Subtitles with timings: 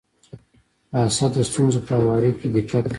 [1.05, 2.89] اسد د ستونزو په هواري کي دقت کوي.